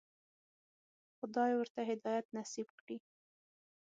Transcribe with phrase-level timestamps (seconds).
[1.17, 2.97] خدای ورته هدایت نصیب کړی.